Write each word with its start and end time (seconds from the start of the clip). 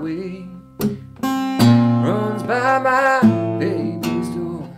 61 0.00 0.08
highway 0.08 0.48
runs 2.02 2.42
by 2.44 2.78
my 2.78 3.20
baby's 3.58 4.28
door. 4.30 4.68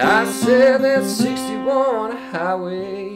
I 0.00 0.24
said 0.24 0.82
that 0.82 1.04
61 1.04 2.16
highway 2.30 3.07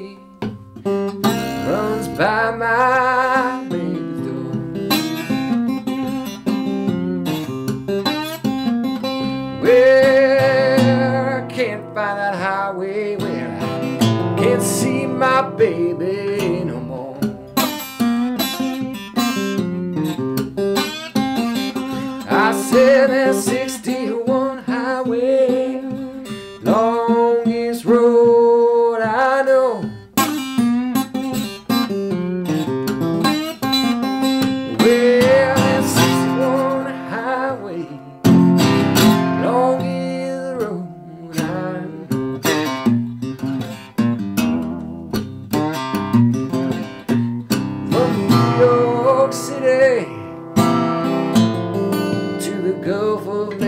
to 52.83 53.56
the 53.58 53.61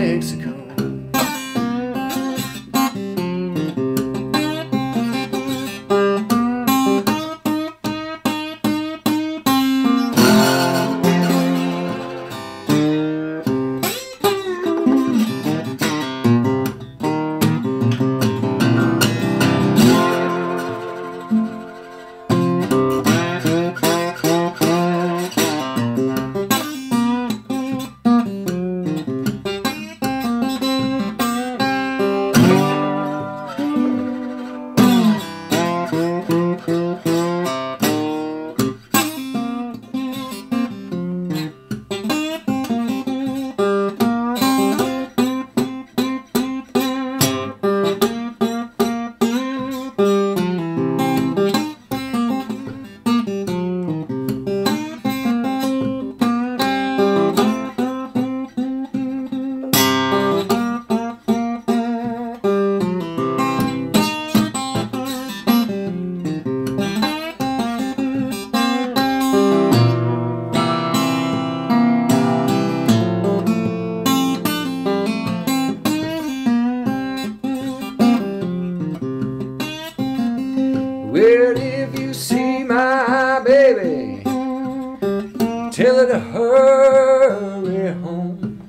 tell 85.75 85.97
her 85.97 86.07
to 86.07 86.19
hurry 86.19 87.93
home. 88.01 88.61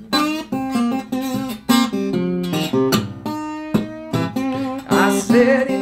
I 4.89 5.17
said, 5.17 5.76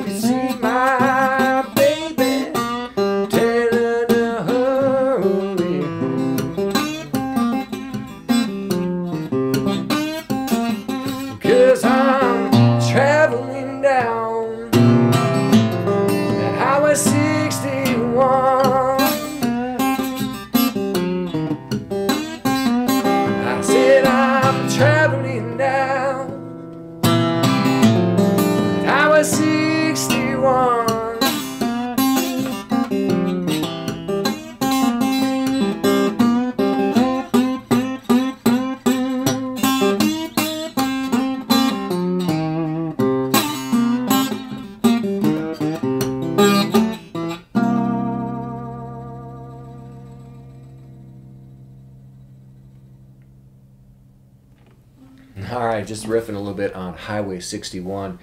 All 55.51 55.67
right, 55.67 55.85
just 55.85 56.05
riffing 56.07 56.29
a 56.29 56.39
little 56.39 56.55
bit 56.55 56.73
on 56.73 56.95
Highway 56.95 57.39
61. 57.39 58.17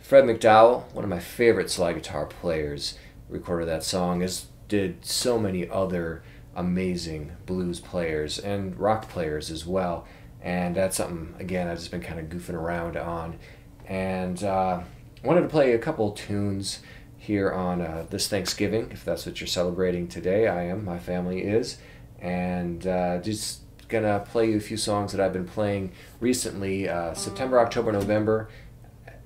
Fred 0.00 0.24
McDowell, 0.24 0.92
one 0.92 1.04
of 1.04 1.10
my 1.10 1.20
favorite 1.20 1.70
slide 1.70 1.92
guitar 1.92 2.26
players, 2.26 2.98
recorded 3.28 3.68
that 3.68 3.84
song, 3.84 4.22
as 4.22 4.46
did 4.66 5.04
so 5.04 5.38
many 5.38 5.68
other 5.68 6.24
amazing 6.56 7.36
blues 7.44 7.78
players 7.78 8.40
and 8.40 8.76
rock 8.76 9.08
players 9.08 9.52
as 9.52 9.66
well. 9.66 10.04
And 10.42 10.74
that's 10.74 10.96
something, 10.96 11.34
again, 11.38 11.68
I've 11.68 11.78
just 11.78 11.92
been 11.92 12.00
kind 12.00 12.18
of 12.18 12.26
goofing 12.26 12.54
around 12.54 12.96
on. 12.96 13.38
And 13.86 14.42
uh, 14.42 14.80
wanted 15.22 15.42
to 15.42 15.48
play 15.48 15.74
a 15.74 15.78
couple 15.78 16.10
tunes 16.10 16.80
here 17.18 17.52
on 17.52 17.80
uh, 17.80 18.06
this 18.10 18.26
Thanksgiving, 18.26 18.90
if 18.90 19.04
that's 19.04 19.26
what 19.26 19.40
you're 19.40 19.46
celebrating 19.46 20.08
today. 20.08 20.48
I 20.48 20.64
am, 20.64 20.84
my 20.84 20.98
family 20.98 21.42
is. 21.42 21.78
And 22.18 22.84
uh, 22.84 23.18
just 23.18 23.60
gonna 23.88 24.24
play 24.30 24.50
you 24.50 24.56
a 24.56 24.60
few 24.60 24.76
songs 24.76 25.12
that 25.12 25.20
I've 25.20 25.32
been 25.32 25.46
playing 25.46 25.92
recently. 26.20 26.88
Uh, 26.88 27.14
September, 27.14 27.58
October, 27.58 27.92
November 27.92 28.48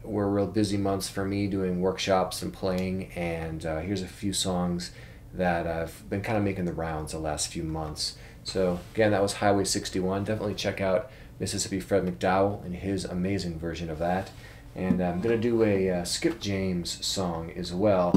were 0.02 0.28
real 0.28 0.46
busy 0.46 0.76
months 0.76 1.08
for 1.08 1.24
me 1.24 1.46
doing 1.46 1.80
workshops 1.80 2.42
and 2.42 2.52
playing. 2.52 3.10
And 3.12 3.64
uh, 3.64 3.80
here's 3.80 4.02
a 4.02 4.08
few 4.08 4.32
songs 4.32 4.92
that 5.32 5.66
I've 5.66 6.08
been 6.10 6.22
kind 6.22 6.36
of 6.36 6.44
making 6.44 6.64
the 6.64 6.72
rounds 6.72 7.12
the 7.12 7.18
last 7.18 7.48
few 7.48 7.62
months. 7.62 8.16
So 8.44 8.80
again, 8.94 9.12
that 9.12 9.22
was 9.22 9.34
Highway 9.34 9.64
61. 9.64 10.24
Definitely 10.24 10.54
check 10.54 10.80
out 10.80 11.10
Mississippi 11.38 11.80
Fred 11.80 12.04
McDowell 12.04 12.64
and 12.64 12.74
his 12.74 13.04
amazing 13.04 13.58
version 13.58 13.90
of 13.90 13.98
that. 13.98 14.30
And 14.74 15.00
I'm 15.00 15.20
gonna 15.20 15.38
do 15.38 15.62
a 15.62 15.90
uh, 15.90 16.04
Skip 16.04 16.40
James 16.40 17.04
song 17.04 17.52
as 17.56 17.72
well. 17.72 18.12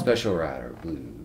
Special 0.00 0.34
Rider 0.34 0.74
Blues. 0.82 1.19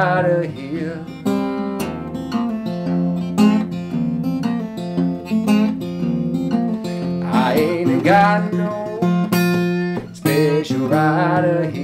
Special 0.00 0.24
of 0.24 0.54
here. 0.54 1.04
I 7.30 7.54
ain't 7.54 8.02
got 8.02 8.50
no 8.50 9.28
special 10.14 10.88
rider 10.88 11.70
here. 11.70 11.79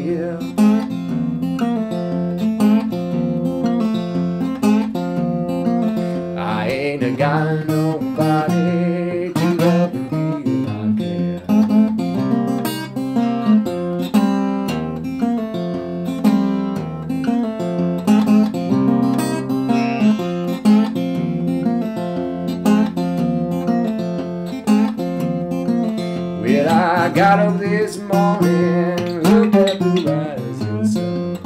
Got 27.17 27.39
up 27.39 27.59
this 27.59 27.97
morning, 27.97 29.23
looked 29.23 29.55
at 29.57 29.79
the 29.79 30.05
rising 30.05 30.87
sun. 30.87 31.39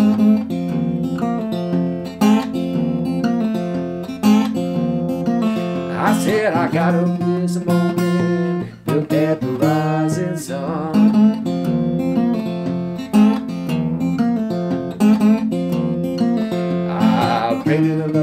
I 5.97 6.19
said 6.25 6.55
I 6.55 6.69
got 6.73 6.97
up 6.97 7.21
this 7.21 7.65
morning, 7.65 8.73
looked 8.85 9.13
at 9.13 9.41
the 9.41 9.47
rising 9.47 10.37
sun. 10.37 11.47
I 16.91 17.63
prayed 17.63 17.85
to 17.85 17.95
the 18.09 18.20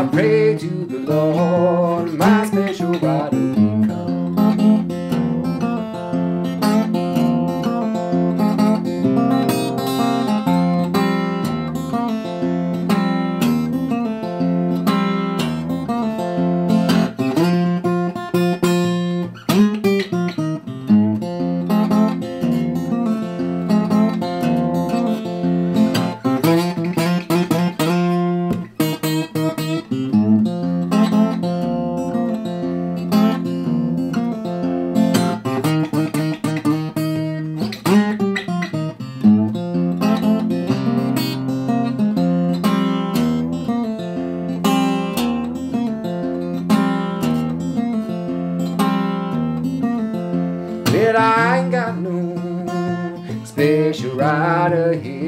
I 0.00 0.06
prayed 0.06 0.60
to 0.60 0.86
the 0.86 0.98
Lord, 0.98 2.14
my 2.14 2.39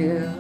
here. 0.03 0.35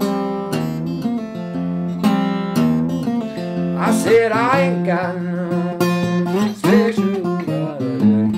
I 3.78 3.90
said 4.02 4.33
I 4.33 4.61
ain't 4.61 4.87
got 4.87 5.14
no 5.23 6.52
special 6.54 7.21
rider 7.23 7.95
here. 8.04 8.31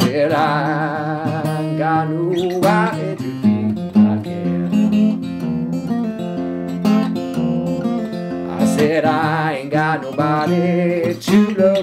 But 0.00 0.32
I 0.32 0.42
ain't 1.60 1.78
got 1.78 2.08
nobody 2.10 3.16
to 3.16 3.26
feel 3.42 3.78
I 3.96 4.16
care. 4.24 4.68
I 8.58 8.66
said 8.76 9.04
I 9.04 9.52
ain't 9.58 9.70
got 9.70 10.02
nobody 10.02 11.14
to 11.14 11.36
love 11.58 11.75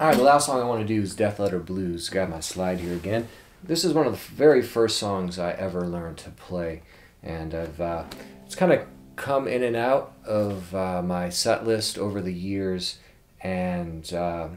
All 0.00 0.06
right, 0.06 0.16
the 0.16 0.22
last 0.22 0.46
song 0.46 0.62
I 0.62 0.64
want 0.64 0.80
to 0.80 0.86
do 0.86 1.02
is 1.02 1.14
Death 1.14 1.38
Letter 1.38 1.58
Blues. 1.58 2.08
Got 2.08 2.30
my 2.30 2.40
slide 2.40 2.80
here 2.80 2.94
again. 2.94 3.28
This 3.62 3.84
is 3.84 3.92
one 3.92 4.06
of 4.06 4.12
the 4.12 4.34
very 4.34 4.62
first 4.62 4.96
songs 4.96 5.38
I 5.38 5.50
ever 5.50 5.86
learned 5.86 6.16
to 6.18 6.30
play, 6.30 6.80
and 7.22 7.54
I've 7.54 7.78
uh, 7.78 8.04
it's 8.46 8.54
kind 8.54 8.72
of 8.72 8.86
come 9.16 9.46
in 9.46 9.62
and 9.62 9.76
out 9.76 10.14
of 10.24 10.74
uh, 10.74 11.02
my 11.02 11.28
set 11.28 11.66
list 11.66 11.98
over 11.98 12.22
the 12.22 12.32
years, 12.32 12.98
and 13.42 14.10
uh, 14.14 14.48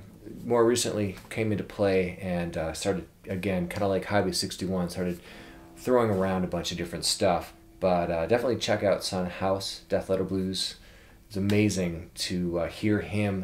more 0.46 0.64
recently 0.64 1.18
came 1.30 1.52
into 1.52 1.66
play 1.66 2.18
and 2.22 2.56
uh, 2.56 2.72
started 2.72 3.06
again, 3.28 3.68
kind 3.68 3.84
of 3.84 3.90
like 3.90 4.06
Highway 4.06 4.32
61, 4.32 4.92
started 4.92 5.20
throwing 5.76 6.10
around 6.10 6.46
a 6.46 6.48
bunch 6.48 6.72
of 6.72 6.78
different 6.78 7.04
stuff. 7.04 7.52
But 7.82 8.10
uh, 8.10 8.28
definitely 8.28 8.60
check 8.60 8.82
out 8.82 9.04
Son 9.04 9.30
House, 9.30 9.82
Death 9.90 10.10
Letter 10.10 10.24
Blues. 10.24 10.76
It's 11.28 11.36
amazing 11.36 12.12
to 12.16 12.60
uh, 12.60 12.68
hear 12.68 13.02
him 13.02 13.44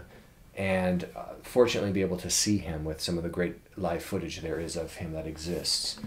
and 0.60 1.08
uh, 1.16 1.24
fortunately 1.42 1.90
be 1.90 2.02
able 2.02 2.18
to 2.18 2.30
see 2.30 2.58
him 2.58 2.84
with 2.84 3.00
some 3.00 3.18
of 3.18 3.24
the 3.24 3.30
great 3.30 3.56
live 3.78 4.04
footage 4.04 4.42
there 4.42 4.60
is 4.60 4.76
of 4.76 4.96
him 4.96 5.14
that 5.14 5.26
exists. 5.26 5.98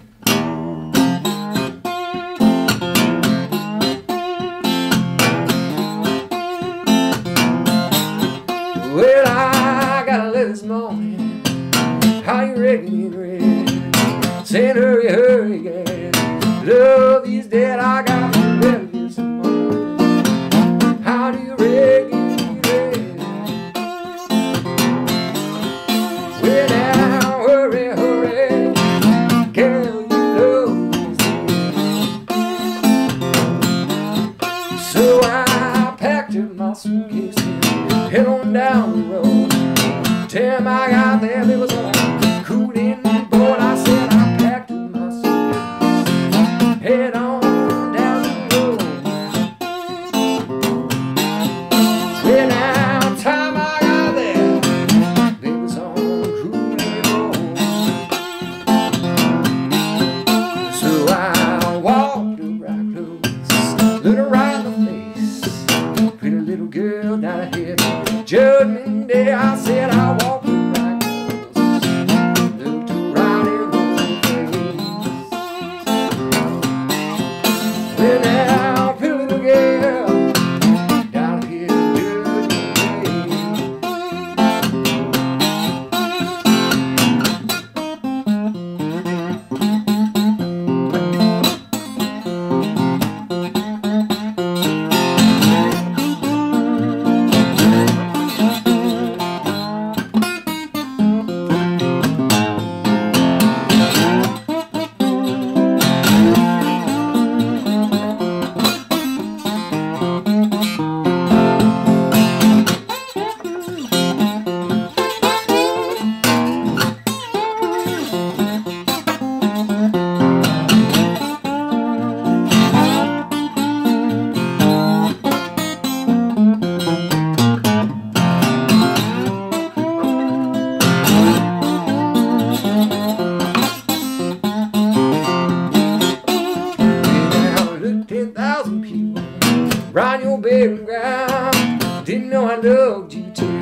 on 140.03 140.21
your 140.21 140.39
burial 140.39 140.85
ground. 140.85 142.05
Didn't 142.05 142.31
know 142.31 142.47
I 142.47 142.57
loved 142.57 143.15
you 143.15 143.31
too. 143.31 143.59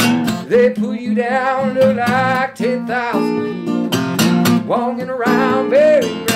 They 0.46 0.70
put 0.70 0.98
you 0.98 1.14
down, 1.14 1.74
look 1.74 1.96
like 1.96 2.54
10,000 2.54 3.90
walking 4.66 5.10
around 5.10 5.68
burial 5.70 6.29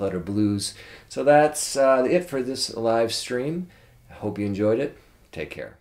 Letter 0.00 0.20
Blues. 0.20 0.74
So 1.08 1.24
that's 1.24 1.76
uh, 1.76 2.06
it 2.08 2.28
for 2.28 2.42
this 2.42 2.74
live 2.74 3.12
stream. 3.12 3.68
I 4.10 4.14
hope 4.14 4.38
you 4.38 4.46
enjoyed 4.46 4.78
it. 4.78 4.96
Take 5.32 5.50
care. 5.50 5.79